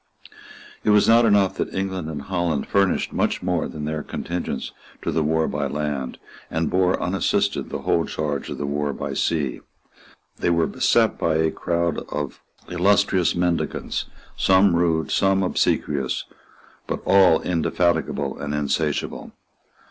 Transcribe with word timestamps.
It 0.83 0.89
was 0.89 1.07
not 1.07 1.25
enough 1.25 1.57
that 1.57 1.71
England 1.75 2.09
and 2.09 2.23
Holland 2.23 2.65
furnished 2.65 3.13
much 3.13 3.43
more 3.43 3.67
than 3.67 3.85
their 3.85 4.01
contingents 4.01 4.71
to 5.03 5.11
the 5.11 5.21
war 5.23 5.47
by 5.47 5.67
land, 5.67 6.17
and 6.49 6.71
bore 6.71 6.99
unassisted 6.99 7.69
the 7.69 7.83
whole 7.83 8.05
charge 8.07 8.49
of 8.49 8.57
the 8.57 8.65
war 8.65 8.93
by 8.93 9.13
sea. 9.13 9.59
They 10.39 10.49
were 10.49 10.65
beset 10.65 11.19
by 11.19 11.35
a 11.35 11.51
crowd 11.51 11.99
of 12.11 12.41
illustrious 12.67 13.35
mendicants, 13.35 14.05
some 14.35 14.75
rude, 14.75 15.11
some 15.11 15.43
obsequious, 15.43 16.25
but 16.87 17.03
all 17.05 17.39
indefatigable 17.41 18.39
and 18.39 18.55
insatiable. 18.55 19.33